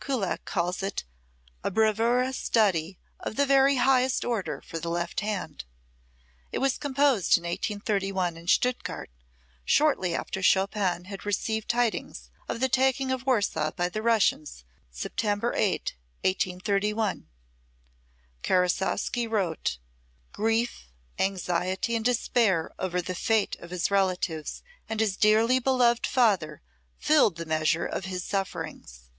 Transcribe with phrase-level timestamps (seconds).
[0.00, 1.04] Kullak calls it
[1.62, 5.64] a "bravura study of the very highest order for the left hand.
[6.50, 9.10] It was composed in 1831 in Stuttgart,
[9.64, 15.54] shortly after Chopin had received tidings of the taking of Warsaw by the Russians, September
[15.54, 15.94] 8,
[16.24, 17.28] 1831."
[18.42, 19.78] Karasowski wrote:
[20.32, 20.88] "Grief,
[21.20, 26.60] anxiety and despair over the fate of his relatives and his dearly beloved father
[26.98, 29.10] filled the measure of his sufferings.